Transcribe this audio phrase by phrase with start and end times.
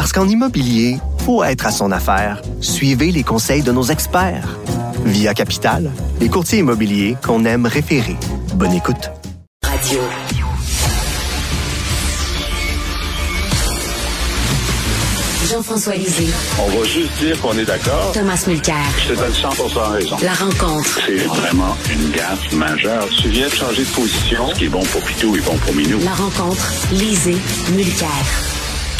[0.00, 0.96] Parce qu'en immobilier,
[1.26, 2.40] faut être à son affaire.
[2.62, 4.56] Suivez les conseils de nos experts.
[5.04, 8.16] Via Capital, les courtiers immobiliers qu'on aime référer.
[8.54, 9.10] Bonne écoute.
[9.62, 10.00] Radio.
[15.50, 16.32] Jean-François Lisée.
[16.58, 18.12] On va juste dire qu'on est d'accord.
[18.14, 18.76] Thomas Mulcair.
[19.06, 19.48] Je te donne 100
[19.92, 20.16] raison.
[20.22, 20.98] La rencontre.
[21.06, 23.06] C'est vraiment une gaffe majeure.
[23.20, 24.48] Tu viens de changer de position.
[24.48, 25.98] Ce qui est bon pour Pitou est bon pour Minou.
[26.02, 26.72] La rencontre.
[26.90, 27.36] Lisée.
[27.74, 28.08] Mulcair.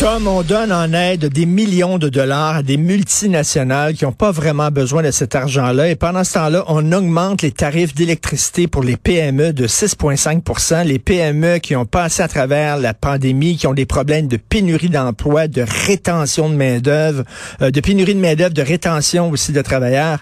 [0.01, 4.31] Tom, on donne en aide des millions de dollars à des multinationales qui n'ont pas
[4.31, 5.91] vraiment besoin de cet argent-là.
[5.91, 10.99] Et pendant ce temps-là, on augmente les tarifs d'électricité pour les PME de 6,5% Les
[10.99, 15.49] PME qui ont passé à travers la pandémie, qui ont des problèmes de pénurie d'emploi,
[15.49, 17.25] de rétention de main-d'œuvre,
[17.61, 20.21] euh, de pénurie de main-d'œuvre, de rétention aussi de travailleurs.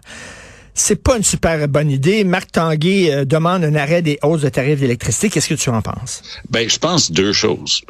[0.75, 2.25] C'est pas une super bonne idée.
[2.25, 5.31] Marc Tanguay euh, demande un arrêt des hausses de tarifs d'électricité.
[5.31, 6.25] Qu'est-ce que tu en penses?
[6.51, 7.83] Ben, je pense deux choses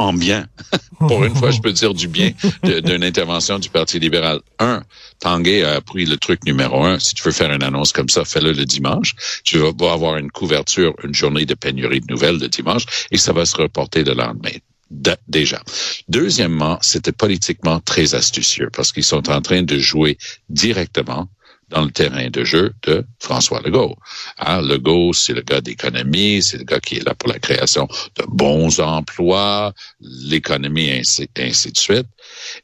[0.00, 0.46] en bien.
[0.98, 4.40] Pour une fois, je peux dire du bien d'une intervention du Parti libéral.
[4.58, 4.82] Un,
[5.20, 6.98] Tanguay a pris le truc numéro un.
[6.98, 9.14] Si tu veux faire une annonce comme ça, fais-le le dimanche.
[9.44, 13.32] Tu vas avoir une couverture, une journée de pénurie de nouvelles le dimanche, et ça
[13.32, 14.56] va se reporter le lendemain.
[15.28, 15.62] déjà.
[16.08, 21.28] Deuxièmement, c'était politiquement très astucieux parce qu'ils sont en train de jouer directement
[21.70, 23.96] dans le terrain de jeu de François Legault.
[24.38, 27.88] Hein, Legault, c'est le gars d'économie, c'est le gars qui est là pour la création
[28.16, 32.06] de bons emplois, l'économie, ainsi, ainsi de suite.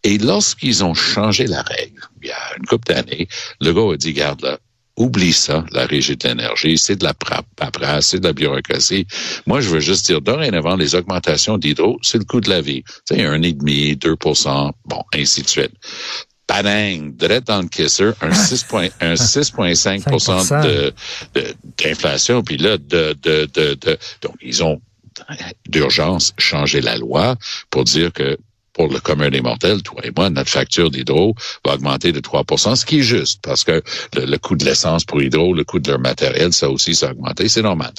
[0.03, 3.29] Et lorsqu'ils ont changé la règle, il y a une couple d'années,
[3.61, 4.59] Legault a dit, garde là,
[4.97, 9.07] Oublie ça, la régie de l'énergie, c'est de la paperasse, c'est de la bureaucratie.
[9.47, 12.83] Moi, je veux juste dire, dorénavant, les augmentations d'hydro, c'est le coût de la vie.
[13.05, 14.17] Sais, un et demi, 2
[14.87, 15.73] bon, ainsi de suite.
[16.47, 20.95] Padang, direct dans le kisser, un 6,5 de,
[21.77, 22.43] d'inflation.
[22.43, 24.81] Puis là, de, de, de, de, donc ils ont
[25.69, 27.37] d'urgence changé la loi
[27.71, 28.39] pour dire que
[28.77, 32.77] pour le commun des mortels, toi et moi, notre facture d'hydro va augmenter de 3%
[32.77, 33.83] ce qui est juste, parce que
[34.15, 37.13] le, coût de l'essence pour hydro, le coût de leur matériel, ça aussi, ça a
[37.13, 37.93] augmenté, c'est normal.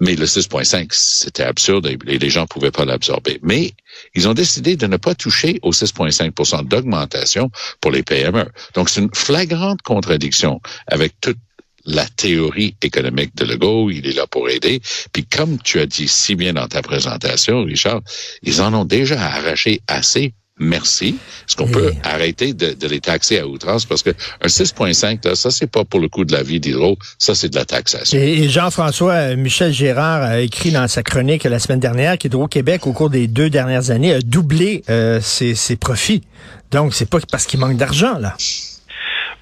[0.00, 3.38] Mais le 6,5, c'était absurde et les gens pouvaient pas l'absorber.
[3.42, 3.74] Mais
[4.16, 7.48] ils ont décidé de ne pas toucher au 6,5% d'augmentation
[7.80, 8.46] pour les PME.
[8.74, 11.38] Donc, c'est une flagrante contradiction avec toute
[11.86, 14.80] la théorie économique de Legault, il est là pour aider.
[15.12, 18.00] Puis comme tu as dit si bien dans ta présentation, Richard,
[18.42, 20.34] ils en ont déjà arraché assez.
[20.60, 21.16] Merci.
[21.48, 23.86] Est-ce qu'on peut arrêter de, les taxer à outrance?
[23.86, 26.96] Parce que un 6,5, là, ça, c'est pas pour le coût de la vie d'hydro,
[27.18, 28.16] ça, c'est de la taxation.
[28.16, 32.92] Et, Jean-François euh, Michel Gérard a écrit dans sa chronique la semaine dernière qu'Hydro-Québec, au
[32.92, 36.22] cours des deux dernières années, a doublé euh, ses, ses profits.
[36.70, 38.36] Donc, c'est pas parce qu'il manque d'argent, là.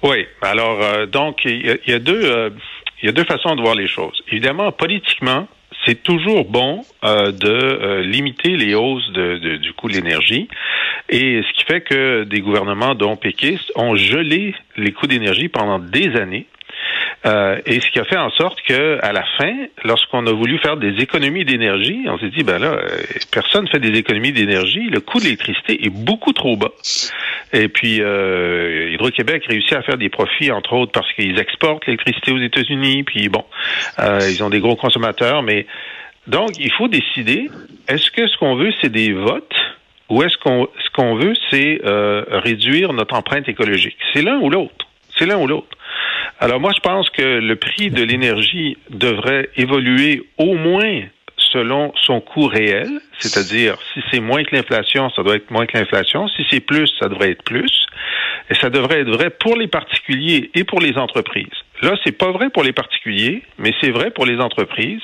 [0.03, 0.27] Oui.
[0.41, 2.49] Alors, euh, donc, il y, a deux, euh,
[3.01, 4.21] il y a deux façons de voir les choses.
[4.29, 5.47] Évidemment, politiquement,
[5.85, 10.49] c'est toujours bon euh, de limiter les hausses de, du coût de l'énergie.
[11.09, 15.79] Et ce qui fait que des gouvernements, dont péquistes, ont gelé les coûts d'énergie pendant
[15.79, 16.47] des années.
[17.25, 19.53] Euh, et ce qui a fait en sorte que, à la fin,
[19.85, 23.79] lorsqu'on a voulu faire des économies d'énergie, on s'est dit ben là, euh, personne fait
[23.79, 24.89] des économies d'énergie.
[24.89, 26.71] Le coût de l'électricité est beaucoup trop bas.
[27.53, 32.31] Et puis euh, Hydro-Québec réussit à faire des profits, entre autres, parce qu'ils exportent l'électricité
[32.31, 33.03] aux États-Unis.
[33.03, 33.45] Puis bon,
[33.99, 35.65] euh, ils ont des gros consommateurs, mais
[36.27, 37.49] donc il faut décider.
[37.87, 39.55] Est-ce que ce qu'on veut, c'est des votes?
[40.09, 41.79] Ou est-ce qu'on ce qu'on veut, c'est
[42.29, 43.95] réduire notre empreinte écologique?
[44.13, 44.85] C'est l'un ou l'autre.
[45.17, 45.77] C'est l'un ou l'autre.
[46.39, 51.03] Alors moi, je pense que le prix de l'énergie devrait évoluer au moins
[51.53, 52.89] selon son coût réel,
[53.19, 56.91] c'est-à-dire si c'est moins que l'inflation, ça doit être moins que l'inflation, si c'est plus,
[56.99, 57.87] ça devrait être plus,
[58.49, 61.47] et ça devrait être vrai pour les particuliers et pour les entreprises.
[61.81, 65.01] Là, c'est pas vrai pour les particuliers, mais c'est vrai pour les entreprises.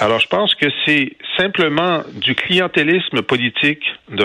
[0.00, 4.24] Alors, je pense que c'est simplement du clientélisme politique de,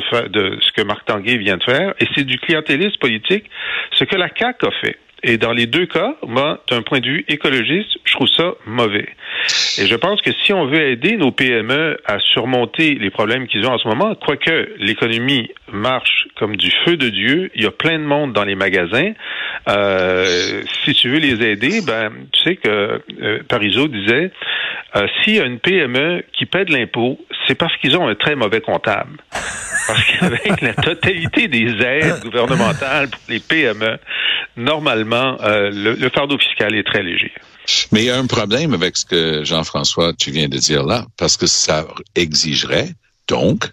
[0.62, 3.50] ce que Marc Tanguay vient de faire, et c'est du clientélisme politique
[3.92, 4.98] ce que la CAC a fait.
[5.24, 9.10] Et dans les deux cas, moi, d'un point de vue écologiste, je trouve ça mauvais.
[9.78, 13.66] Et je pense que si on veut aider nos PME à surmonter les problèmes qu'ils
[13.66, 17.52] ont en ce moment, quoique l'économie marche comme du feu de Dieu.
[17.56, 19.14] Il y a plein de monde dans les magasins.
[19.68, 24.32] Euh, si tu veux les aider, ben tu sais que euh, disait
[24.96, 28.16] euh, s'il y a une PME qui paie de l'impôt, c'est parce qu'ils ont un
[28.16, 29.18] très mauvais comptable.
[29.88, 33.98] Parce qu'avec la totalité des aides gouvernementales pour les PME,
[34.58, 37.32] normalement, euh, le, le fardeau fiscal est très léger.
[37.92, 41.06] Mais il y a un problème avec ce que Jean-François, tu viens de dire là,
[41.18, 41.86] parce que ça
[42.16, 42.90] exigerait
[43.30, 43.70] donc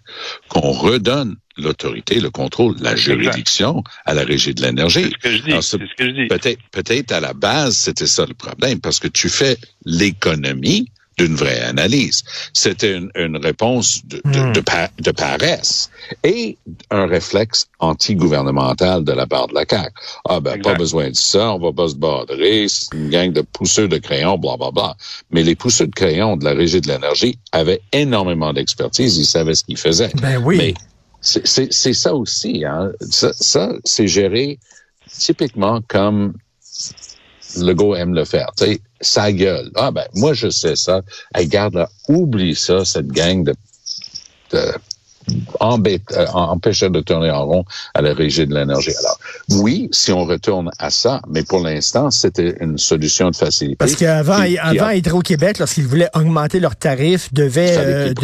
[0.49, 5.05] qu'on redonne l'autorité, le contrôle, la juridiction à la régie de l'énergie.
[5.05, 6.27] C'est ce que je dis.
[6.29, 11.35] Peut-être, peut-être à la base, c'était ça le problème, parce que tu fais l'économie d'une
[11.35, 12.23] vraie analyse.
[12.53, 14.53] C'était une, une réponse de, de, Hmm.
[14.53, 15.91] de, pa- de paresse
[16.25, 16.59] et
[16.91, 19.93] un réflexe anti-gouvernemental de la part de la CAQ.
[20.29, 23.41] Ah ben, pas besoin de ça, on va pas se border, c'est une gang de
[23.43, 24.97] pousseux de crayons, bla bla bla.
[25.31, 29.55] Mais les pousseux de crayons de la Régie de l'énergie avaient énormément d'expertise, ils savaient
[29.55, 30.13] ce qu'ils faisaient.
[30.21, 30.57] Ben oui.
[30.59, 30.75] Mais
[31.21, 32.65] c'est ça aussi.
[32.65, 32.93] Hein.
[33.11, 34.59] Ça, ça c'est géré
[35.19, 36.35] typiquement comme
[37.57, 38.51] Legault aime le faire.
[38.57, 39.71] Tu sais, sa gueule.
[39.75, 41.03] Ah ben, moi, je sais ça.
[41.35, 43.55] Hey, garde là, oublie ça, cette gang de,
[44.53, 44.73] de
[45.61, 47.65] embête, euh, empêcheur de tourner en rond
[47.95, 48.93] à la régie de l'énergie.
[49.01, 49.19] Alors,
[49.63, 53.77] oui, si on retourne à ça, mais pour l'instant, c'était une solution de facilité.
[53.77, 58.15] Parce qu'avant, avant Hydro-Québec, lorsqu'ils voulaient augmenter leurs tarifs, devaient, Fallait euh,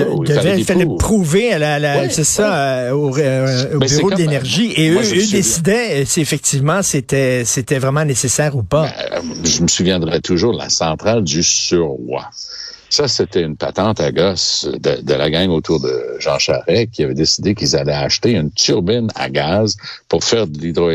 [0.58, 4.72] de- fallait prouver à la, la- c'est ça, euh, au, euh, au c'est bureau l'énergie.
[4.76, 8.86] Et eux, eux décidaient euh, si effectivement c'était, c'était vraiment nécessaire ou pas.
[8.86, 12.24] Euh, je me souviendrai toujours de la centrale du Surroi.
[12.92, 17.02] Ça, c'était une patente à gosse de, de la gang autour de Jean Charest qui
[17.02, 19.78] avait décidé qu'ils allaient acheter une turbine à gaz
[20.10, 20.90] pour faire de l'hydro,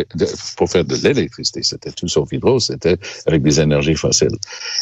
[0.57, 1.63] pour faire de l'électricité.
[1.63, 4.37] C'était tout sauf hydro, c'était avec des énergies fossiles.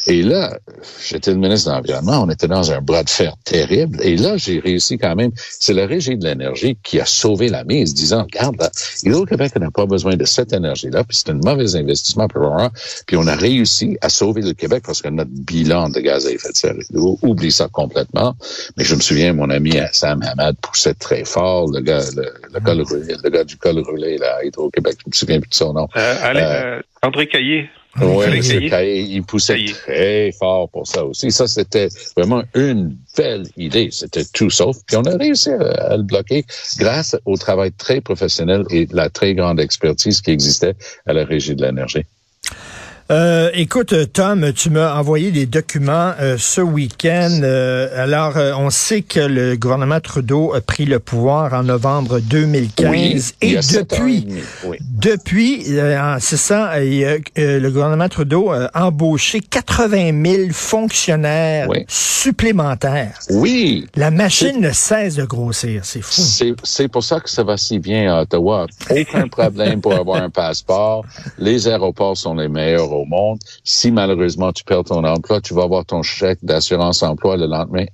[0.08, 0.60] Et là,
[1.08, 3.98] j'étais le ministre de l'Environnement, on était dans un bras de fer terrible.
[4.02, 5.32] Et là, j'ai réussi quand même.
[5.38, 8.70] C'est la Régie de l'énergie qui a sauvé la mise, disant, regarde, là,
[9.04, 12.46] Hydro-Québec n'a pas besoin de cette énergie-là, puis c'est un mauvais investissement pour.
[13.08, 16.32] Puis on a réussi à sauver le Québec parce que notre bilan de gaz à
[16.32, 16.76] effet de serre,
[17.22, 18.36] oublie ça complètement.
[18.78, 22.24] Mais je me souviens, mon ami Sam Hamad poussait très fort, le gars, le,
[22.54, 25.50] le, col roulé- le gars du col roulé là, à Hydro-Québec, je me souviens plus
[25.50, 25.88] de son nom.
[25.96, 27.69] Euh, Euh, euh, André Caillé.
[28.02, 28.69] Oui, M.
[28.69, 29.74] Caillé, il poussait Caillé.
[29.74, 31.31] très fort pour ça aussi.
[31.31, 31.88] Ça, c'était
[32.18, 33.88] vraiment une belle idée.
[33.92, 34.75] C'était tout sauf.
[34.86, 35.62] Puis on a réussi à,
[35.94, 36.44] à le bloquer
[36.78, 40.75] grâce au travail très professionnel et la très grande expertise qui existait
[41.06, 42.04] à la Régie de l'énergie.
[43.12, 47.40] Euh, écoute, Tom, tu m'as envoyé des documents euh, ce week-end.
[47.44, 52.19] Euh, alors, euh, on sait que le gouvernement Trudeau a pris le pouvoir en novembre
[52.19, 54.28] 2015 il y et depuis,
[54.66, 54.78] oui.
[54.81, 57.19] depuis, euh, c'est ça, il euh,
[57.60, 61.86] le gouvernement Trudeau a embauché 80 000 fonctionnaires Oui.
[61.88, 63.19] supplémentaires.
[63.30, 66.56] Oui, La machine ne cesse de grossir, c'est fou.
[66.63, 68.66] c'est pour ça que ça va si bien à Ottawa.
[68.90, 71.06] Aucun problème pour avoir un passeport.
[71.38, 73.39] Les aéroports sont les meilleurs au monde.
[73.63, 77.86] Si malheureusement tu perds ton emploi, tu vas avoir ton chèque d'assurance emploi le lendemain.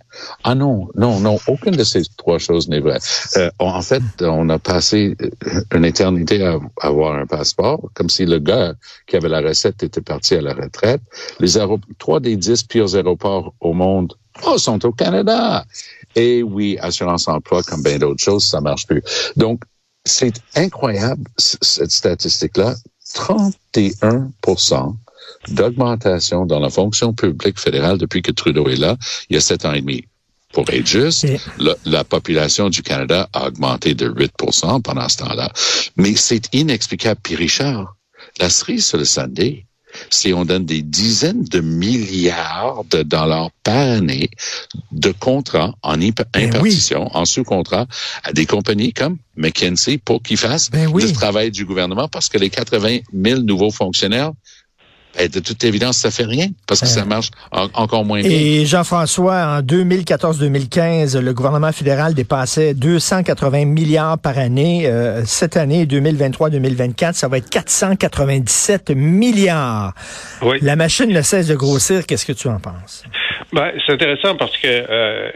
[0.44, 3.00] Ah non, non, non, aucune de ces trois choses n'est vraie.
[3.38, 8.26] Euh, en fait, on a passé euh, une éternité à avoir un passeport, comme si
[8.26, 8.74] le gars
[9.08, 11.02] qui avait la recette était parti à la retraite.
[11.40, 11.52] Les
[11.98, 14.14] trois des dix pires aéroports au monde
[14.46, 15.66] oh, sont au Canada.
[16.16, 19.02] Et oui, assurance emploi, comme bien d'autres choses, ça marche plus.
[19.38, 19.64] Donc,
[20.06, 22.76] c'est incroyable, cette statistique-là.
[23.14, 24.96] 31%
[25.50, 28.98] d'augmentation dans la fonction publique fédérale depuis que Trudeau est là,
[29.30, 30.06] il y a sept ans et demi.
[30.54, 31.26] Pour être juste,
[31.86, 35.52] la population du Canada a augmenté de 8% pendant ce temps-là.
[35.96, 37.22] Mais c'est inexplicable.
[37.24, 37.96] Puis Richard,
[38.40, 39.66] la cerise sur le Sunday,
[40.10, 44.30] si on donne des dizaines de milliards de dollars par année
[44.92, 46.44] de contrats en Ben oui.
[46.46, 47.88] impartition, en sous-contrat,
[48.24, 51.04] à des compagnies comme McKinsey pour qu'ils fassent Ben oui.
[51.04, 54.32] le travail du gouvernement parce que les 80 000 nouveaux fonctionnaires,
[55.18, 58.30] ben, de toute évidence, ça fait rien parce que ça marche en- encore moins bien.
[58.32, 64.84] Et Jean-François, en 2014-2015, le gouvernement fédéral dépassait 280 milliards par année.
[64.88, 69.94] Euh, cette année, 2023-2024, ça va être 497 milliards.
[70.42, 70.58] Oui.
[70.62, 72.06] La machine ne cesse de grossir.
[72.06, 73.04] Qu'est-ce que tu en penses?
[73.54, 75.30] Ben, c'est intéressant parce que euh,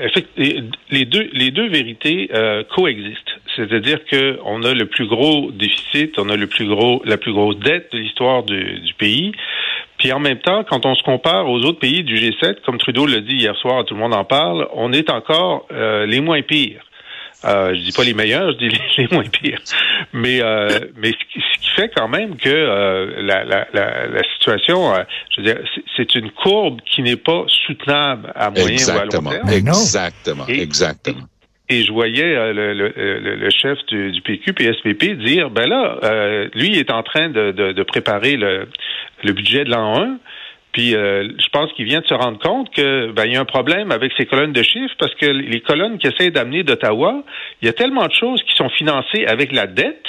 [0.90, 3.40] les deux les deux vérités euh, coexistent.
[3.58, 7.34] C'est-à-dire que on a le plus gros déficit, on a le plus gros la plus
[7.34, 9.34] grosse dette de l'histoire du, du pays.
[9.98, 13.06] Puis en même temps, quand on se compare aux autres pays du G7, comme Trudeau
[13.06, 16.42] l'a dit hier soir, tout le monde en parle, on est encore euh, les moins
[16.42, 16.84] pires.
[17.44, 19.60] Euh, je dis pas les meilleurs, je dis les, les moins pires.
[20.14, 24.08] Mais euh, mais ce qui, ce qui fait quand même que euh, la, la, la,
[24.08, 25.60] la situation, euh, je veux dire,
[25.98, 29.50] c'est- une courbe qui n'est pas soutenable à moyen ou à long terme.
[29.58, 31.26] Exactement, Et- exactement.
[31.68, 35.98] Et je voyais euh, le, le, le, chef du, du PQ, PSPP, dire, ben là,
[36.04, 38.68] euh, lui il est en train de, de, de préparer le,
[39.24, 40.18] le budget de l'an 1.
[40.76, 43.40] Puis euh, je pense qu'il vient de se rendre compte que ben, il y a
[43.40, 47.24] un problème avec ces colonnes de chiffres parce que les colonnes qui essaient d'amener d'Ottawa,
[47.62, 50.04] il y a tellement de choses qui sont financées avec la dette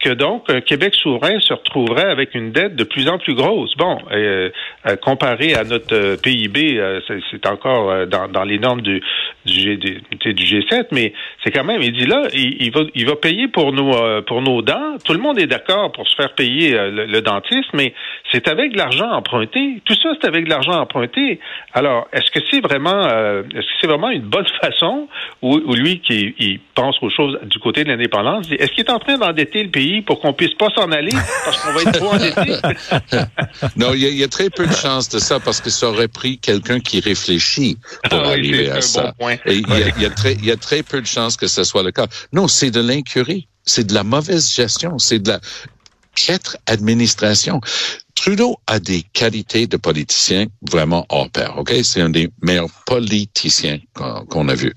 [0.00, 3.76] que donc un Québec souverain se retrouverait avec une dette de plus en plus grosse.
[3.76, 4.50] Bon, euh,
[4.86, 7.00] euh comparé à notre euh, PIB, euh,
[7.30, 9.02] c'est encore dans, dans, les normes du,
[9.44, 10.00] du, G, du,
[10.32, 11.12] G7, mais
[11.42, 14.62] c'est quand même, il dit là, il, va, il va payer pour nos, pour nos
[14.62, 14.96] dents.
[15.04, 17.92] Tout le monde est d'accord pour se faire payer le, le, dentiste, mais
[18.30, 19.80] c'est avec de l'argent emprunté.
[19.84, 21.40] Tout ça, c'est avec de l'argent emprunté.
[21.72, 25.08] Alors, est-ce que c'est vraiment, est-ce que c'est vraiment une bonne façon,
[25.42, 28.98] ou lui qui il pense aux choses du côté de l'indépendance, est-ce qu'il est en
[28.98, 31.12] train d'endetter le pays pour qu'on puisse pas s'en aller
[31.44, 32.56] parce qu'on va être trop endetté?
[33.76, 36.38] non, il y, a très peu de chances de ça parce que ça aurait pris
[36.38, 37.78] quelqu'un qui réfléchit
[38.08, 39.14] pour ah arriver à ça.
[39.46, 39.68] Et il
[40.00, 42.06] y, a, très, il y a très peu de chances que ce soit le cas.
[42.32, 43.48] Non, c'est de l'incurie.
[43.64, 44.98] C'est de la mauvaise gestion.
[44.98, 45.40] C'est de la
[46.14, 47.60] piètre administration.
[48.14, 51.56] Trudeau a des qualités de politicien vraiment hors pair.
[51.56, 54.72] Ok, c'est un des meilleurs politiciens qu'on a vu.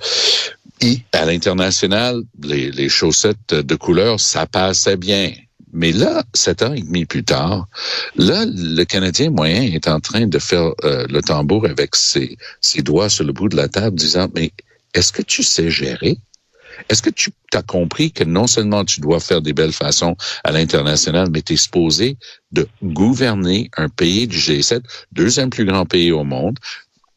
[1.12, 5.32] À l'international, les, chaussettes de couleur, ça passait bien.
[5.74, 7.68] Mais là, sept ans et demi plus tard,
[8.16, 12.82] là, le Canadien moyen est en train de faire euh, le tambour avec ses, ses
[12.82, 14.52] doigts sur le bout de la table, disant, mais
[14.94, 16.18] est-ce que tu sais gérer?
[16.90, 20.52] Est-ce que tu as compris que non seulement tu dois faire des belles façons à
[20.52, 22.18] l'international, mais tu es supposé
[22.52, 26.58] de gouverner un pays du G7, deuxième plus grand pays au monde,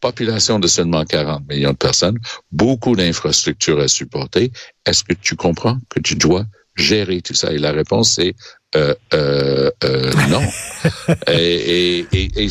[0.05, 2.19] population de seulement 40 millions de personnes,
[2.53, 4.53] beaucoup d'infrastructures à supporter.
[4.85, 6.45] Est-ce que tu comprends que tu dois
[6.77, 7.53] gérer tout ça?
[7.55, 8.35] Et la réponse est
[8.77, 10.43] euh, euh, euh, non.
[11.29, 12.49] et, et, et, et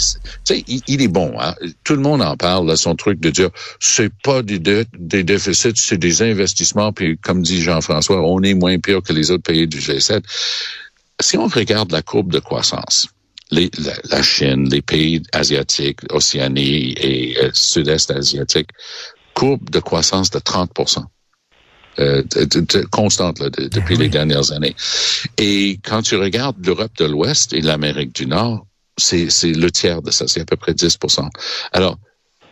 [0.67, 1.31] il, il, est bon.
[1.39, 1.53] Hein?
[1.83, 4.59] Tout le monde en parle, là, son truc de dire c'est pas des,
[4.97, 6.91] des déficits, c'est des investissements.
[6.91, 10.23] Puis comme dit Jean-François, on est moins pire que les autres pays du G7.
[11.19, 13.09] Si on regarde la courbe de croissance,
[13.53, 18.69] la, Chine, les pays asiatiques, Océanie et euh, Sud-Est asiatique,
[19.33, 21.03] courbe de croissance de 30%
[21.99, 22.23] euh,
[22.91, 24.75] constante depuis les dernières années.
[25.37, 28.65] Et quand tu regardes l'Europe de l'Ouest et l'Amérique du Nord,
[28.97, 31.27] c'est le tiers de ça, c'est à peu près 10%
[31.71, 31.97] Alors,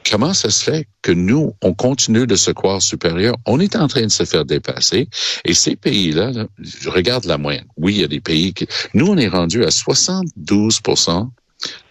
[0.09, 3.35] comment ça se fait que nous, on continue de se croire supérieur?
[3.45, 5.07] On est en train de se faire dépasser.
[5.45, 7.67] Et ces pays-là, je regarde la moyenne.
[7.77, 8.67] Oui, il y a des pays qui...
[8.93, 11.29] Nous, on est rendu à 72%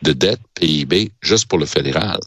[0.02, 2.18] de dette PIB juste pour le fédéral.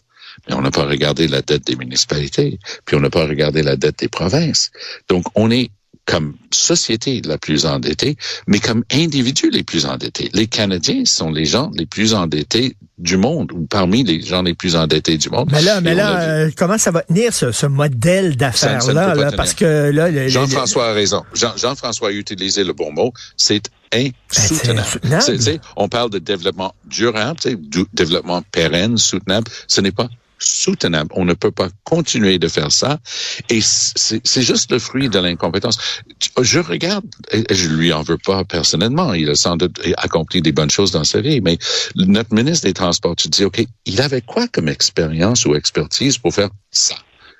[0.47, 3.75] Mais on n'a pas regardé la dette des municipalités, puis on n'a pas regardé la
[3.75, 4.71] dette des provinces.
[5.07, 5.69] Donc, on est
[6.05, 8.17] comme société la plus endettée,
[8.47, 10.29] mais comme individu les plus endettés.
[10.33, 14.53] Les Canadiens sont les gens les plus endettés du monde, ou parmi les gens les
[14.53, 15.49] plus endettés du monde.
[15.51, 19.15] Mais là, mais là, euh, comment ça va tenir ce, modèle d'affaires-là?
[19.15, 21.23] Là, parce que là, Jean-François a raison.
[21.33, 23.13] Jean-François a utilisé le bon mot.
[23.37, 24.99] C'est insoutenable.
[25.03, 27.39] Ben, on parle de développement durable,
[27.93, 29.49] développement pérenne, soutenable.
[29.67, 30.09] Ce n'est pas
[30.43, 31.09] soutenable.
[31.15, 32.99] On ne peut pas continuer de faire ça.
[33.49, 35.77] Et c'est juste le fruit de l'incompétence.
[36.41, 40.51] Je regarde, et je lui en veux pas personnellement, il a sans doute accompli des
[40.51, 41.57] bonnes choses dans sa vie, mais
[41.95, 46.33] notre ministre des Transports, tu dis, OK, il avait quoi comme expérience ou expertise pour
[46.33, 46.95] faire ça?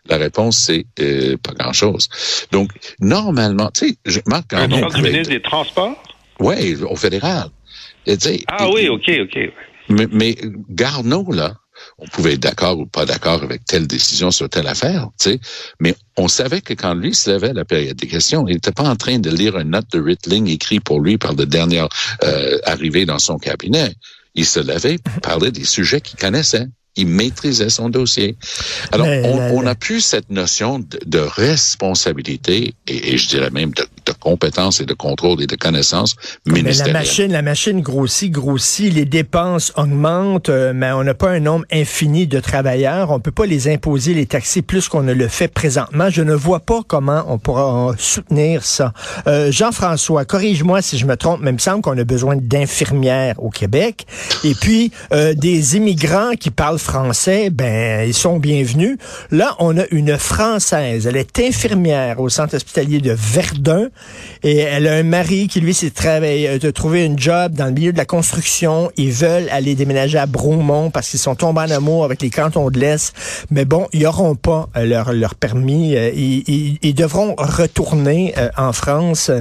[0.10, 2.10] La réponse, c'est euh, pas grand-chose.
[2.52, 4.86] Donc, normalement, tu sais, je Marc Gardon...
[4.88, 6.02] Du ministre des Transports?
[6.40, 7.50] Oui, au fédéral.
[8.48, 9.40] ah oui, OK, OK.
[9.90, 10.36] Mais, mais
[10.70, 11.56] Garneau, là,
[12.04, 15.40] on pouvait être d'accord ou pas d'accord avec telle décision sur telle affaire, tu sais,
[15.80, 18.72] mais on savait que quand lui se levait à la période des questions, il n'était
[18.72, 21.86] pas en train de lire une note de Ritling écrite pour lui par le dernier
[22.24, 23.96] euh, arrivé dans son cabinet.
[24.36, 28.38] Il se levait, parlait des sujets qu'il connaissait il maîtrisait son dossier.
[28.92, 33.86] Alors, on, a plus cette notion de, responsabilité et, je dirais même de,
[34.24, 36.16] compétence et de contrôle et de connaissance
[36.46, 36.94] ministérielle.
[36.94, 41.42] la machine, la machine grossit, grossit, les dépenses augmentent, euh, mais on n'a pas un
[41.42, 43.12] nombre infini de travailleurs.
[43.12, 46.10] On peut pas les imposer, les taxer plus qu'on ne le fait présentement.
[46.10, 48.94] Je ne vois pas comment on pourra soutenir ça.
[49.28, 53.36] Euh, Jean-François, corrige-moi si je me trompe, mais il me semble qu'on a besoin d'infirmières
[53.44, 54.08] au Québec.
[54.46, 58.98] Et puis, euh, des immigrants qui parlent Français, ben, ils sont bienvenus.
[59.32, 61.08] Là, on a une Française.
[61.08, 63.90] Elle est infirmière au centre hospitalier de Verdun
[64.44, 67.72] et elle a un mari qui, lui, s'est euh, de trouver une job dans le
[67.72, 68.92] milieu de la construction.
[68.98, 72.70] Ils veulent aller déménager à Bromont parce qu'ils sont tombés en amour avec les cantons
[72.70, 73.14] de l'Est.
[73.52, 75.96] Mais bon, ils n'auront pas euh, leur, leur permis.
[75.96, 79.32] Euh, ils, ils, devront retourner en France.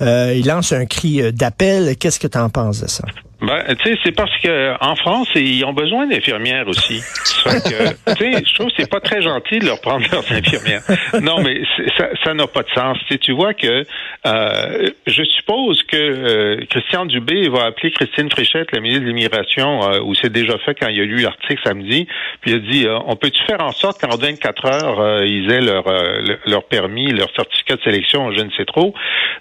[0.00, 1.96] ils lancent un cri d'appel.
[1.96, 3.04] Qu'est-ce que tu en penses de ça?
[3.40, 7.02] Ben, tu sais, c'est parce que en France, ils ont besoin d'infirmières aussi.
[7.48, 10.82] Tu sais, je trouve que c'est pas très gentil de leur prendre leurs infirmières.
[11.22, 11.62] Non, mais
[11.96, 12.98] ça, ça n'a pas de sens.
[13.06, 13.84] Tu, sais, tu vois que
[14.26, 19.82] euh, je suppose que euh, Christian Dubé va appeler Christine Fréchette, la ministre de l'Immigration,
[19.82, 22.06] euh, où c'est déjà fait quand il y a lu l'article samedi,
[22.40, 25.84] puis il a dit on peut-tu faire en sorte qu'en 24 heures, ils aient leur
[26.46, 28.94] leur permis, leur certificat de sélection, je ne sais trop,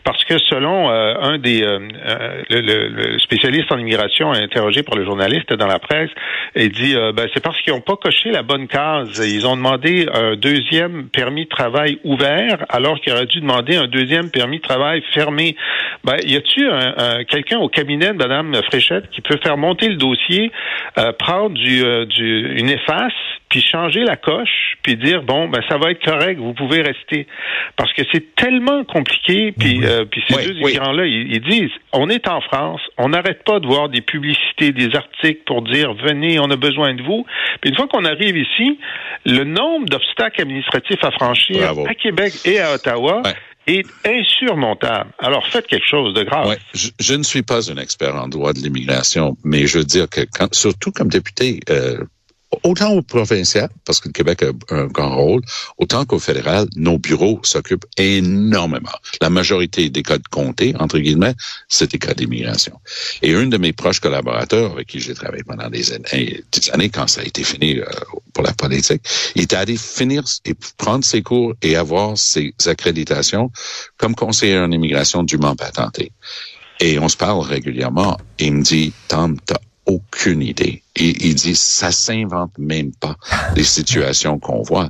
[0.03, 3.86] parce que selon un des le, le, spécialiste en immigration
[4.31, 6.09] interrogé par le journaliste dans la presse,
[6.55, 9.19] il dit ben, c'est parce qu'ils n'ont pas coché la bonne case.
[9.25, 13.87] Ils ont demandé un deuxième permis de travail ouvert alors qu'ils auraient dû demander un
[13.87, 15.55] deuxième permis de travail fermé.
[16.03, 20.51] Ben, y un, quelqu'un au cabinet de Mme Fréchette qui peut faire monter le dossier,
[20.97, 23.13] euh, prendre euh, du, une efface
[23.49, 27.27] puis changer la coche, puis dire bon ben ça va être correct, vous pouvez rester,
[27.75, 29.53] parce que c'est tellement compliqué.
[29.57, 33.43] Puis euh, puis ces deux immigrants là, ils, disent on est en France, on n'arrête
[33.43, 37.25] pas de voir des publicités, des articles pour dire venez, on a besoin de vous.
[37.61, 38.79] Puis une fois qu'on arrive ici,
[39.25, 43.23] le nombre d'obstacles administratifs à franchir à Québec et à Ottawa
[43.67, 45.11] est insurmontable.
[45.19, 46.47] Alors faites quelque chose de grave.
[46.47, 50.09] Ouais, je, ne suis pas un expert en droit de l'immigration, mais je veux dire
[50.09, 51.97] que quand, surtout comme député, euh,
[52.63, 55.41] autant au provincial, parce que le Québec a un grand rôle,
[55.77, 58.91] autant qu'au fédéral, nos bureaux s'occupent énormément.
[59.21, 61.35] La majorité des cas de comté, entre guillemets,
[61.67, 62.79] c'est des cas d'immigration.
[63.21, 67.21] Et un de mes proches collaborateurs avec qui j'ai travaillé pendant des années, quand ça
[67.21, 67.85] a été fini euh,
[68.33, 69.01] pour la politique,
[69.35, 73.51] il était allé finir et prendre ses cours et avoir ses accréditations
[73.97, 76.11] comme conseiller en immigration dûment patenté.
[76.79, 78.17] Et on se parle régulièrement.
[78.39, 79.57] Il me dit, Tom, t'as
[79.87, 80.83] aucune idée.
[80.95, 83.15] Il dit, ça s'invente même pas
[83.55, 84.89] les situations qu'on voit.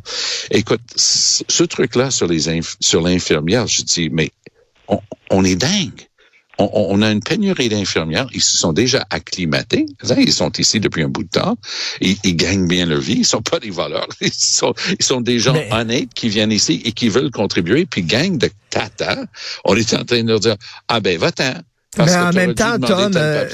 [0.51, 4.32] Écoute, ce truc-là sur les sur l'infirmière, je dis, mais
[5.30, 6.08] on, est dingue.
[6.58, 8.27] On, a une pénurie d'infirmières.
[8.34, 9.86] Ils se sont déjà acclimatés.
[10.18, 11.58] Ils sont ici depuis un bout de temps.
[12.01, 13.18] Ils, gagnent bien leur vie.
[13.20, 14.08] Ils sont pas des voleurs.
[14.22, 18.01] Ils sont, ils sont des gens honnêtes qui viennent ici et qui veulent contribuer puis
[18.01, 19.25] gagnent de tata.
[19.66, 20.56] On est en train de leur dire,
[20.88, 21.54] ah ben, va-t'en
[22.00, 23.46] mais en même temps, Tom, euh,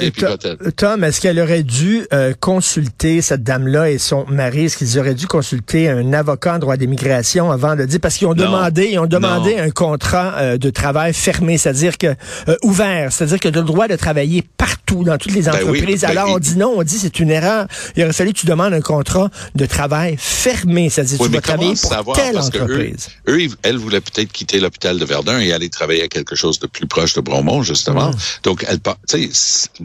[0.76, 4.66] Tom, est-ce qu'elle aurait dû euh, consulter cette dame-là et son mari?
[4.66, 8.00] Est-ce qu'ils auraient dû consulter un avocat en droit d'immigration avant de dire?
[8.00, 12.16] Parce qu'ils ont demandé, ils ont demandé un contrat euh, de travail fermé, c'est-à-dire que
[12.64, 16.02] ouvert, c'est-à-dire que tu as le droit de travailler partout dans toutes les ben entreprises.
[16.02, 17.68] Ben Alors on dit non, on dit c'est une erreur.
[17.96, 21.42] Il aurait fallu que tu demandes un contrat de travail fermé, c'est-à-dire que tu vas
[21.42, 23.10] travailler pour telle entreprise.
[23.28, 26.60] Eux, eux, elle voulait peut-être quitter l'hôpital de Verdun et aller travailler à quelque chose
[26.60, 28.12] de plus proche de Bromont, justement.
[28.12, 28.18] Mmh.
[28.44, 28.80] Donc, elle,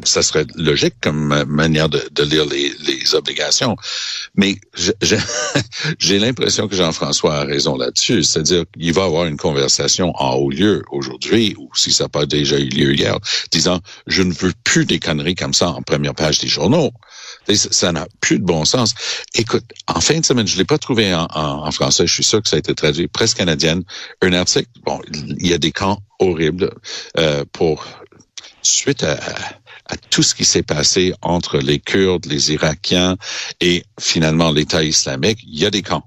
[0.05, 3.77] ça serait logique comme manière de, lire les, obligations.
[4.35, 4.57] Mais
[5.99, 8.23] j'ai l'impression que Jean-François a raison là-dessus.
[8.23, 12.27] C'est-à-dire qu'il va avoir une conversation en haut lieu aujourd'hui, ou si ça n'a pas
[12.27, 13.19] déjà eu lieu hier,
[13.51, 16.93] disant, je ne veux plus des conneries comme ça en première page des journaux.
[17.55, 18.95] Ça n'a plus de bon sens.
[19.35, 22.49] Écoute, en fin de semaine, je l'ai pas trouvé en, français, je suis sûr que
[22.49, 23.83] ça a été traduit, presque canadienne,
[24.23, 26.71] un article, bon, il y a des camps horribles
[27.17, 27.87] euh, pour
[28.63, 29.17] suite à,
[30.11, 33.17] tout ce qui s'est passé entre les Kurdes, les Irakiens
[33.61, 36.05] et finalement l'État islamique, il y a des camps.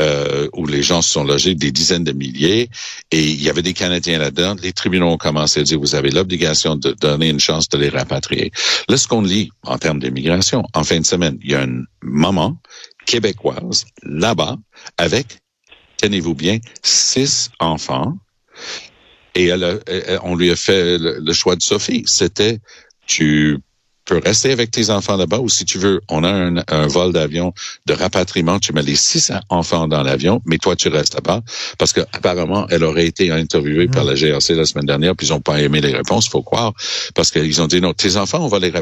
[0.00, 2.70] Euh, où les gens se sont logés, des dizaines de milliers,
[3.10, 4.54] et il y avait des Canadiens là-dedans.
[4.62, 7.88] Les tribunaux ont commencé à dire, vous avez l'obligation de donner une chance de les
[7.88, 8.52] rapatrier.
[8.88, 11.84] Là, ce qu'on lit en termes d'immigration, en fin de semaine, il y a une
[12.00, 12.56] maman
[13.06, 14.56] québécoise là-bas
[14.98, 15.40] avec,
[15.96, 18.16] tenez-vous bien, six enfants
[19.34, 19.80] et elle
[20.22, 22.04] on lui a fait le, choix de Sophie.
[22.06, 22.60] C'était
[23.06, 23.58] tu
[24.08, 27.52] peux rester avec tes enfants là-bas ou si tu veux, on a un, vol d'avion
[27.86, 31.42] de rapatriement, tu mets les six enfants dans l'avion, mais toi tu restes là-bas
[31.76, 35.32] parce que apparemment elle aurait été interviewée par la GRC la semaine dernière, puis ils
[35.32, 36.72] ont pas aimé les réponses, faut croire,
[37.14, 38.72] parce qu'ils ont dit non, tes enfants, on va les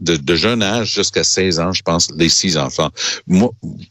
[0.00, 2.90] de, de jeune âge jusqu'à 16 ans, je pense, les six enfants.
[3.26, 3.50] Moi,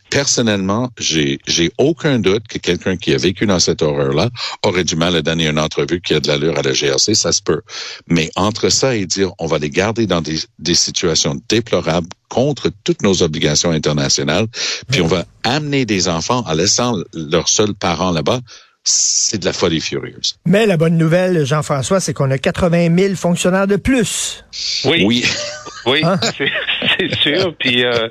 [0.10, 4.30] personnellement, j'ai j'ai aucun doute que quelqu'un qui a vécu dans cette horreur-là
[4.64, 7.32] aurait du mal à donner une entrevue qui a de l'allure à la GRC, ça
[7.32, 7.62] se peut.
[8.08, 12.72] Mais entre ça et dire on va les garder dans des des situations déplorables contre
[12.84, 14.48] toutes nos obligations internationales,
[14.90, 18.42] puis on va amener des enfants en laissant leurs seuls parents là-bas
[18.90, 20.38] c'est de la folie furieuse.
[20.46, 24.46] Mais la bonne nouvelle, Jean-François, c'est qu'on a 80 000 fonctionnaires de plus.
[24.86, 25.04] Oui.
[25.06, 25.26] Oui.
[25.88, 26.20] Oui, hein?
[27.00, 27.54] c'est sûr.
[27.58, 28.10] Puis, euh,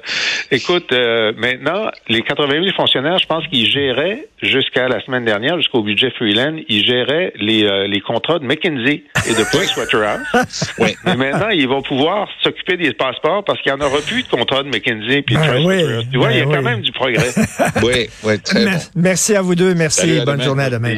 [0.50, 5.56] écoute, euh, maintenant, les 80 000 fonctionnaires, je pense qu'ils géraient jusqu'à la semaine dernière,
[5.58, 10.74] jusqu'au budget Freeland, ils géraient les, euh, les contrats de McKinsey et de Pricewaterhouse.
[10.78, 10.96] oui.
[11.04, 14.28] Mais maintenant, ils vont pouvoir s'occuper des passeports parce qu'il n'y en aura plus de
[14.28, 16.06] contrats de McKinsey puis de ben Pricewaterhouse.
[16.10, 17.30] tu vois, il y a ben quand même du progrès.
[17.82, 18.70] oui, oui, très bon.
[18.94, 19.74] Merci à vous deux.
[19.74, 20.20] Merci.
[20.24, 20.94] Bonne journée à demain.